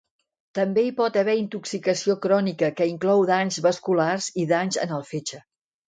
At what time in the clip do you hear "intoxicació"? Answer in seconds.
1.41-2.17